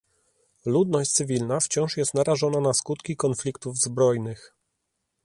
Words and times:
Ludność 0.65 1.11
cywilna 1.11 1.59
wciąż 1.59 1.97
jest 1.97 2.13
narażona 2.13 2.59
na 2.59 2.73
skutki 2.73 3.15
konfliktów 3.15 3.77
zbrojnych 3.77 4.55